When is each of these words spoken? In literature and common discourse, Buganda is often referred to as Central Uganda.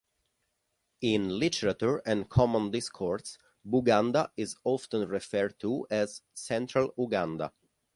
In 1.01 1.37
literature 1.37 2.01
and 2.07 2.27
common 2.27 2.71
discourse, 2.71 3.37
Buganda 3.63 4.31
is 4.35 4.55
often 4.63 5.07
referred 5.07 5.59
to 5.59 5.85
as 5.91 6.23
Central 6.33 6.91
Uganda. 6.97 7.53